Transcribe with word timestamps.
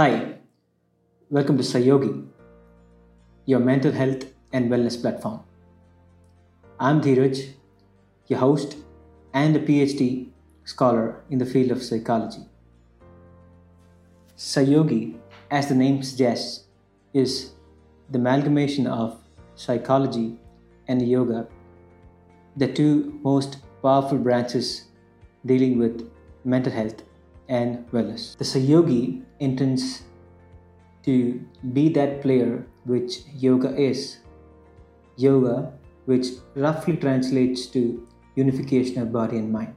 Hi, 0.00 0.34
welcome 1.28 1.56
to 1.56 1.64
Psyogy, 1.64 2.24
your 3.46 3.58
mental 3.58 3.90
health 3.90 4.26
and 4.52 4.70
wellness 4.70 4.96
platform. 5.00 5.40
I'm 6.78 7.00
Dheeraj, 7.00 7.54
your 8.28 8.38
host 8.38 8.76
and 9.34 9.56
a 9.56 9.58
PhD 9.58 10.28
scholar 10.64 11.24
in 11.30 11.38
the 11.38 11.44
field 11.44 11.72
of 11.72 11.82
psychology. 11.82 12.42
Psyogy, 14.36 15.16
as 15.50 15.66
the 15.66 15.74
name 15.74 16.00
suggests, 16.04 16.66
is 17.12 17.54
the 18.08 18.20
amalgamation 18.20 18.86
of 18.86 19.18
psychology 19.56 20.38
and 20.86 21.02
yoga, 21.02 21.48
the 22.56 22.72
two 22.72 23.18
most 23.24 23.56
powerful 23.82 24.18
branches 24.18 24.84
dealing 25.44 25.76
with 25.76 26.08
mental 26.44 26.72
health 26.72 27.02
and 27.48 27.90
wellness. 27.90 28.36
The 28.36 28.44
Psyogy 28.44 29.22
intends 29.40 30.02
to 31.04 31.40
be 31.72 31.88
that 31.90 32.20
player 32.22 32.66
which 32.84 33.20
yoga 33.34 33.74
is. 33.76 34.18
Yoga, 35.16 35.72
which 36.04 36.26
roughly 36.54 36.96
translates 36.96 37.66
to 37.66 38.06
unification 38.34 39.02
of 39.02 39.12
body 39.12 39.38
and 39.38 39.52
mind. 39.52 39.74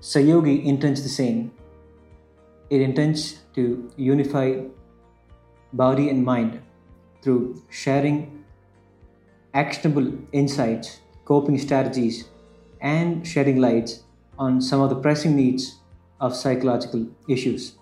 Psyogy 0.00 0.64
intends 0.64 1.02
the 1.02 1.08
same. 1.08 1.52
It 2.70 2.80
intends 2.80 3.40
to 3.54 3.90
unify 3.96 4.62
body 5.72 6.08
and 6.08 6.24
mind 6.24 6.60
through 7.22 7.62
sharing 7.70 8.44
actionable 9.54 10.12
insights, 10.32 11.00
coping 11.24 11.58
strategies, 11.58 12.28
and 12.80 13.26
shedding 13.26 13.60
lights 13.60 14.02
on 14.38 14.60
some 14.60 14.80
of 14.80 14.90
the 14.90 14.96
pressing 14.96 15.36
needs 15.36 15.76
of 16.22 16.34
psychological 16.34 17.06
issues. 17.28 17.76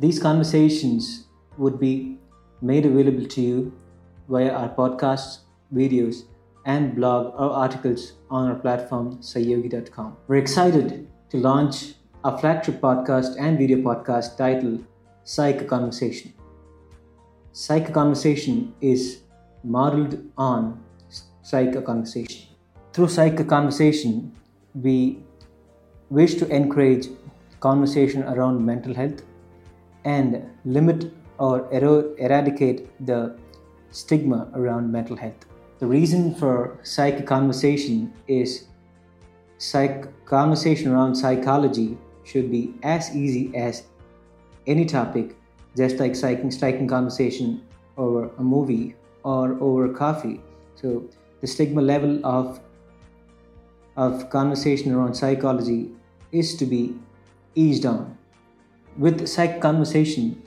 These 0.00 0.18
conversations 0.18 1.26
would 1.58 1.78
be 1.78 2.18
made 2.60 2.86
available 2.86 3.26
to 3.26 3.40
you 3.40 3.72
via 4.28 4.50
our 4.50 4.70
podcasts, 4.70 5.40
videos, 5.72 6.22
and 6.64 6.96
blog 6.96 7.26
or 7.34 7.50
articles 7.50 8.14
on 8.30 8.48
our 8.48 8.54
platform, 8.56 9.18
psyogy.com. 9.18 10.16
We're 10.28 10.36
excited 10.36 11.06
to 11.30 11.36
launch 11.36 11.94
a 12.24 12.36
flagship 12.38 12.80
podcast 12.80 13.36
and 13.38 13.58
video 13.58 13.78
podcast 13.78 14.38
titled 14.38 14.82
Psych 15.24 15.68
Conversation. 15.68 16.32
Psych 17.52 17.92
Conversation 17.92 18.74
is 18.80 19.18
modeled 19.62 20.18
on 20.38 20.82
Psych 21.42 21.84
Conversation. 21.84 22.48
Through 22.94 23.08
Psych 23.08 23.46
Conversation, 23.46 24.32
we 24.74 25.23
wish 26.10 26.34
to 26.36 26.48
encourage 26.48 27.08
conversation 27.60 28.22
around 28.24 28.64
mental 28.64 28.94
health 28.94 29.22
and 30.04 30.48
limit 30.64 31.12
or 31.38 31.66
eradicate 31.72 32.88
the 33.06 33.36
stigma 33.90 34.50
around 34.54 34.90
mental 34.90 35.16
health. 35.16 35.46
The 35.78 35.86
reason 35.86 36.34
for 36.34 36.78
psych 36.82 37.26
conversation 37.26 38.12
is 38.28 38.66
psych 39.58 40.24
conversation 40.26 40.92
around 40.92 41.14
psychology 41.14 41.96
should 42.24 42.50
be 42.50 42.74
as 42.82 43.14
easy 43.14 43.54
as 43.56 43.84
any 44.66 44.84
topic, 44.84 45.36
just 45.76 45.98
like 45.98 46.14
striking, 46.16 46.50
striking 46.50 46.88
conversation 46.88 47.62
over 47.96 48.30
a 48.38 48.42
movie 48.42 48.94
or 49.24 49.52
over 49.60 49.92
coffee. 49.92 50.40
So 50.74 51.08
the 51.40 51.46
stigma 51.46 51.82
level 51.82 52.24
of 52.24 52.60
of 53.96 54.28
conversation 54.28 54.92
around 54.92 55.14
psychology 55.14 55.90
is 56.34 56.56
to 56.56 56.66
be 56.66 56.96
eased 57.54 57.86
on. 57.86 58.18
With 58.98 59.26
psych 59.28 59.60
conversation, 59.60 60.42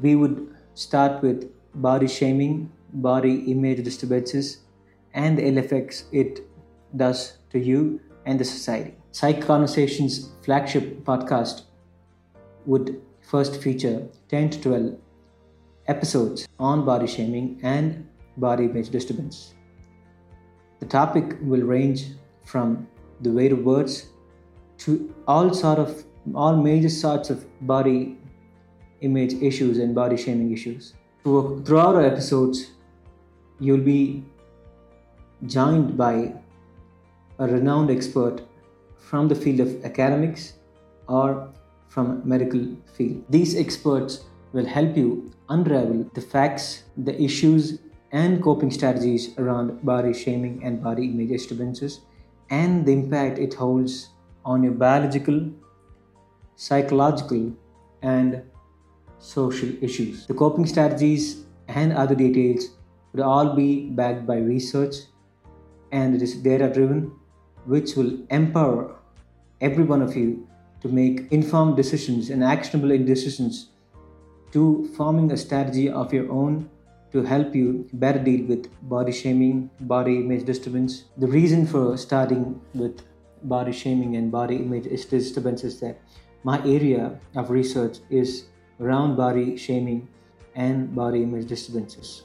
we 0.00 0.14
would 0.14 0.54
start 0.74 1.22
with 1.22 1.50
body 1.74 2.08
shaming, 2.08 2.72
body 2.92 3.34
image 3.52 3.84
disturbances, 3.84 4.58
and 5.14 5.38
the 5.38 5.46
ill 5.46 5.58
effects 5.58 6.04
it 6.12 6.40
does 6.96 7.38
to 7.50 7.58
you 7.58 8.00
and 8.26 8.38
the 8.38 8.44
society. 8.44 8.94
Psych 9.12 9.40
Conversations 9.46 10.30
flagship 10.42 11.04
podcast 11.04 11.62
would 12.66 13.00
first 13.22 13.62
feature 13.62 14.06
10 14.28 14.50
to 14.50 14.60
12 14.60 14.98
episodes 15.88 16.46
on 16.58 16.84
body 16.84 17.06
shaming 17.06 17.58
and 17.62 18.06
body 18.36 18.64
image 18.64 18.90
disturbance. 18.90 19.54
The 20.80 20.86
topic 20.86 21.36
will 21.40 21.62
range 21.62 22.08
from 22.44 22.86
the 23.22 23.30
weight 23.30 23.52
of 23.52 23.64
words 23.64 24.08
to 24.78 25.14
all 25.26 25.52
sort 25.54 25.78
of 25.78 26.04
all 26.34 26.56
major 26.56 26.88
sorts 26.88 27.30
of 27.30 27.44
body 27.66 28.16
image 29.00 29.34
issues 29.34 29.78
and 29.78 29.94
body 29.94 30.16
shaming 30.16 30.52
issues. 30.52 30.94
Throughout 31.24 31.94
our 31.94 32.04
episodes, 32.04 32.72
you'll 33.60 33.78
be 33.78 34.24
joined 35.46 35.96
by 35.96 36.32
a 37.38 37.46
renowned 37.46 37.90
expert 37.90 38.42
from 38.96 39.28
the 39.28 39.34
field 39.34 39.60
of 39.60 39.84
academics 39.84 40.54
or 41.08 41.52
from 41.88 42.22
medical 42.24 42.76
field. 42.94 43.24
These 43.28 43.56
experts 43.56 44.24
will 44.52 44.66
help 44.66 44.96
you 44.96 45.30
unravel 45.48 46.10
the 46.14 46.20
facts, 46.20 46.84
the 46.96 47.20
issues, 47.22 47.78
and 48.12 48.42
coping 48.42 48.70
strategies 48.70 49.36
around 49.38 49.84
body 49.84 50.12
shaming 50.14 50.62
and 50.64 50.82
body 50.82 51.06
image 51.06 51.28
disturbances 51.28 52.00
and 52.50 52.86
the 52.86 52.92
impact 52.92 53.38
it 53.38 53.54
holds 53.54 54.10
on 54.46 54.62
your 54.62 54.72
biological, 54.72 55.50
psychological, 56.54 57.52
and 58.00 58.42
social 59.18 59.70
issues. 59.82 60.26
The 60.26 60.34
coping 60.34 60.66
strategies 60.66 61.44
and 61.68 61.92
other 61.92 62.14
details 62.14 62.70
would 63.12 63.22
all 63.22 63.54
be 63.54 63.90
backed 63.90 64.26
by 64.26 64.36
research 64.36 64.94
and 65.90 66.14
it 66.14 66.22
is 66.22 66.36
data 66.36 66.68
driven, 66.72 67.12
which 67.64 67.96
will 67.96 68.18
empower 68.30 68.94
every 69.60 69.84
one 69.84 70.00
of 70.00 70.16
you 70.16 70.46
to 70.82 70.88
make 70.88 71.26
informed 71.32 71.76
decisions 71.76 72.30
and 72.30 72.44
actionable 72.44 72.96
decisions 73.04 73.70
to 74.52 74.88
forming 74.96 75.32
a 75.32 75.36
strategy 75.36 75.90
of 75.90 76.12
your 76.12 76.30
own 76.30 76.70
to 77.12 77.22
help 77.22 77.54
you 77.54 77.88
better 77.94 78.18
deal 78.18 78.44
with 78.46 78.68
body 78.88 79.12
shaming, 79.12 79.70
body 79.80 80.18
image 80.18 80.44
disturbance. 80.44 81.04
The 81.16 81.26
reason 81.26 81.66
for 81.66 81.96
starting 81.96 82.60
with 82.74 83.02
body 83.48 83.72
shaming 83.72 84.16
and 84.16 84.30
body 84.30 84.56
image 84.56 84.84
disturbances 85.10 85.74
is 85.74 85.80
that 85.80 86.00
my 86.44 86.58
area 86.60 87.18
of 87.34 87.50
research 87.50 87.98
is 88.10 88.46
around 88.80 89.16
body 89.16 89.56
shaming 89.56 90.08
and 90.54 90.94
body 90.94 91.22
image 91.22 91.46
disturbances. 91.46 92.22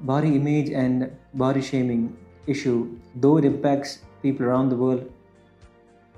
Body 0.00 0.36
image 0.36 0.70
and 0.70 1.10
body 1.34 1.60
shaming 1.60 2.16
issue, 2.46 2.96
though 3.16 3.36
it 3.38 3.44
impacts 3.44 3.98
people 4.22 4.46
around 4.46 4.68
the 4.68 4.76
world, 4.76 5.10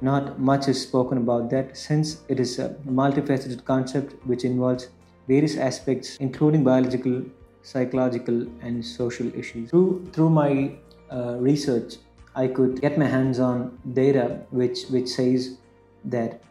not 0.01 0.39
much 0.39 0.69
is 0.69 0.81
spoken 0.81 1.19
about 1.19 1.51
that 1.51 1.77
since 1.77 2.23
it 2.29 2.41
is 2.41 2.59
a 2.59 2.71
multifaceted 2.87 3.65
concept 3.65 4.15
which 4.27 4.45
involves 4.45 4.89
various 5.29 5.57
aspects 5.57 6.17
including 6.17 6.65
biological 6.65 7.23
psychological 7.63 8.47
and 8.63 8.85
social 8.85 9.35
issues. 9.35 9.71
Through 9.71 10.09
through 10.13 10.31
my 10.31 10.77
uh, 11.11 11.37
research, 11.39 11.97
I 12.35 12.47
could 12.47 12.81
get 12.81 12.99
my 12.99 13.07
hands 13.07 13.41
on 13.41 13.79
data 13.93 14.41
which 14.51 14.85
which 14.91 15.09
says 15.09 15.59
that 16.05 16.43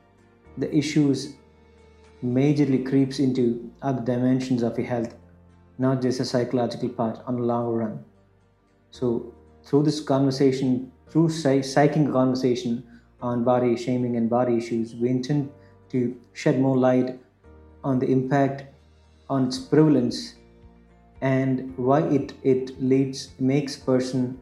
the 0.57 0.73
issues 0.75 1.35
majorly 2.23 2.85
creeps 2.85 3.19
into 3.19 3.71
other 3.81 4.01
dimensions 4.01 4.61
of 4.61 4.77
your 4.77 4.87
health, 4.87 5.15
not 5.77 6.01
just 6.01 6.19
a 6.19 6.25
psychological 6.25 6.89
part 6.89 7.19
on 7.25 7.37
the 7.37 7.43
long 7.43 7.67
run. 7.67 8.03
So 8.91 9.33
through 9.63 9.83
this 9.83 10.01
conversation, 10.01 10.91
through 11.09 11.29
psyching 11.29 12.11
conversation 12.11 12.83
on 13.21 13.43
body 13.43 13.77
shaming 13.77 14.17
and 14.17 14.29
body 14.29 14.57
issues, 14.57 14.95
we 14.95 15.09
intend 15.09 15.49
to 15.89 16.15
shed 16.33 16.59
more 16.59 16.77
light 16.77 17.19
on 17.83 17.99
the 17.99 18.07
impact 18.07 18.65
on 19.29 19.47
its 19.47 19.57
prevalence 19.57 20.35
and 21.21 21.75
why 21.77 22.01
it, 22.01 22.33
it 22.43 22.81
leads 22.81 23.29
makes 23.39 23.75
person 23.75 24.41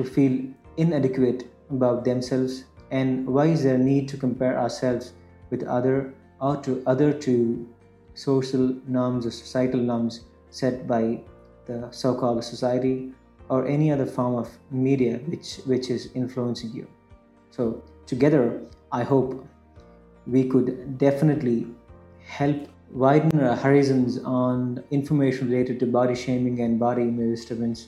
to 0.00 0.08
feel 0.16 0.34
inadequate 0.76 1.46
about 1.70 2.04
themselves 2.04 2.64
and 2.90 3.26
why 3.26 3.46
is 3.46 3.62
there 3.64 3.74
a 3.74 3.84
need 3.92 4.08
to 4.08 4.16
compare 4.16 4.58
ourselves 4.58 5.12
with 5.50 5.62
other 5.64 6.14
or 6.40 6.56
to 6.66 6.82
other 6.86 7.12
to 7.12 7.34
social 8.14 8.74
norms 8.86 9.26
or 9.26 9.30
societal 9.30 9.80
norms 9.80 10.20
set 10.50 10.86
by 10.86 11.20
the 11.66 11.78
so-called 11.90 12.42
society 12.42 13.12
or 13.48 13.66
any 13.66 13.92
other 13.92 14.06
form 14.06 14.34
of 14.34 14.48
media 14.70 15.18
which 15.32 15.56
which 15.72 15.90
is 15.90 16.10
influencing 16.14 16.72
you. 16.72 16.86
So 17.50 17.82
together 18.06 18.44
i 18.92 19.02
hope 19.02 19.46
we 20.26 20.42
could 20.52 20.98
definitely 20.98 21.58
help 22.38 22.68
widen 23.02 23.40
our 23.40 23.56
horizons 23.56 24.18
on 24.24 24.82
information 24.90 25.50
related 25.50 25.78
to 25.80 25.86
body 25.86 26.14
shaming 26.14 26.60
and 26.60 26.78
body 26.78 27.02
image 27.02 27.30
disturbance 27.36 27.86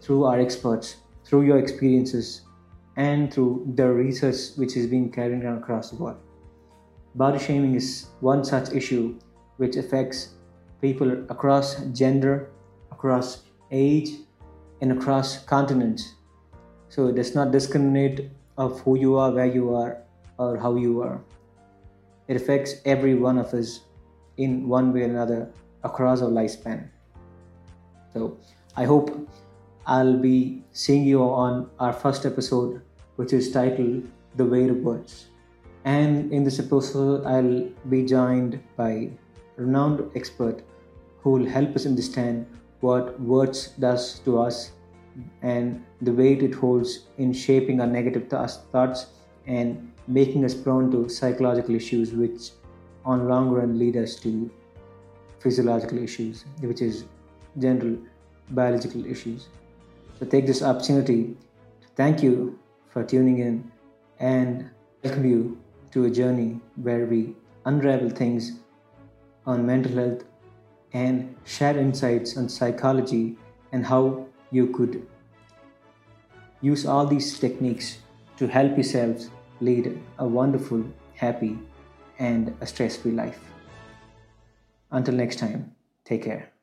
through 0.00 0.24
our 0.24 0.40
experts, 0.40 0.96
through 1.28 1.42
your 1.42 1.58
experiences, 1.58 2.42
and 2.96 3.32
through 3.32 3.70
the 3.76 3.86
research 3.86 4.56
which 4.56 4.76
is 4.76 4.86
being 4.86 5.12
carried 5.12 5.44
on 5.44 5.58
across 5.58 5.90
the 5.90 5.96
world. 5.96 6.18
body 7.14 7.38
shaming 7.38 7.74
is 7.74 8.06
one 8.20 8.44
such 8.44 8.72
issue 8.72 9.18
which 9.58 9.76
affects 9.76 10.34
people 10.80 11.12
across 11.30 11.76
gender, 12.00 12.50
across 12.92 13.42
age, 13.70 14.10
and 14.80 14.92
across 14.92 15.44
continents. 15.44 16.14
So 16.88 17.08
it 17.08 17.16
does 17.16 17.34
not 17.34 17.50
discriminate 17.50 18.30
of 18.56 18.80
who 18.80 18.96
you 18.98 19.16
are, 19.16 19.30
where 19.30 19.46
you 19.46 19.74
are, 19.74 19.98
or 20.38 20.56
how 20.56 20.76
you 20.76 21.02
are. 21.02 21.20
It 22.28 22.36
affects 22.36 22.74
every 22.84 23.14
one 23.14 23.38
of 23.38 23.52
us 23.52 23.80
in 24.36 24.68
one 24.68 24.92
way 24.92 25.02
or 25.02 25.10
another 25.10 25.50
across 25.82 26.22
our 26.22 26.30
lifespan. 26.30 26.88
So 28.12 28.38
I 28.76 28.84
hope 28.84 29.28
I'll 29.88 30.18
be 30.18 30.62
seeing 30.72 31.06
you 31.06 31.22
on 31.22 31.70
our 31.80 31.94
first 31.94 32.26
episode, 32.26 32.82
which 33.16 33.32
is 33.32 33.50
titled 33.50 34.06
The 34.36 34.44
Way 34.44 34.68
of 34.68 34.76
Words. 34.88 35.28
And 35.86 36.30
in 36.30 36.44
this 36.44 36.58
episode, 36.58 37.24
I'll 37.24 37.70
be 37.88 38.04
joined 38.04 38.60
by 38.76 39.08
renowned 39.56 40.10
expert 40.14 40.60
who 41.22 41.30
will 41.30 41.46
help 41.46 41.74
us 41.74 41.86
understand 41.86 42.44
what 42.80 43.18
words 43.18 43.68
does 43.78 44.18
to 44.26 44.38
us 44.42 44.72
and 45.40 45.82
the 46.02 46.12
weight 46.12 46.42
it 46.42 46.54
holds 46.54 47.06
in 47.16 47.32
shaping 47.32 47.80
our 47.80 47.86
negative 47.86 48.28
th- 48.28 48.60
thoughts 48.70 49.06
and 49.46 49.90
making 50.06 50.44
us 50.44 50.54
prone 50.54 50.90
to 50.90 51.08
psychological 51.08 51.74
issues 51.74 52.12
which 52.12 52.50
on 53.06 53.26
long 53.26 53.48
run 53.48 53.78
lead 53.78 53.96
us 53.96 54.16
to 54.16 54.50
physiological 55.40 55.98
issues 55.98 56.44
which 56.60 56.82
is 56.82 57.04
general 57.58 57.96
biological 58.50 59.04
issues 59.06 59.48
so 60.18 60.26
take 60.26 60.46
this 60.46 60.62
opportunity 60.62 61.36
to 61.80 61.88
thank 61.94 62.22
you 62.22 62.58
for 62.90 63.04
tuning 63.04 63.38
in 63.38 63.70
and 64.18 64.68
welcome 65.04 65.24
you 65.24 65.58
to 65.92 66.06
a 66.06 66.10
journey 66.10 66.60
where 66.76 67.06
we 67.06 67.34
unravel 67.66 68.10
things 68.10 68.58
on 69.46 69.64
mental 69.64 69.92
health 69.92 70.24
and 70.92 71.34
share 71.44 71.78
insights 71.78 72.36
on 72.36 72.48
psychology 72.48 73.36
and 73.72 73.86
how 73.86 74.26
you 74.50 74.66
could 74.68 75.06
use 76.60 76.84
all 76.84 77.06
these 77.06 77.38
techniques 77.38 77.98
to 78.36 78.48
help 78.48 78.76
yourselves 78.76 79.30
lead 79.60 80.00
a 80.18 80.26
wonderful, 80.26 80.84
happy, 81.14 81.58
and 82.18 82.56
a 82.60 82.66
stress 82.66 82.96
free 82.96 83.12
life. 83.12 83.40
Until 84.90 85.14
next 85.14 85.38
time, 85.38 85.72
take 86.04 86.24
care. 86.24 86.57